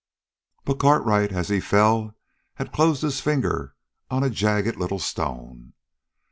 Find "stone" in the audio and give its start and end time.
4.97-5.73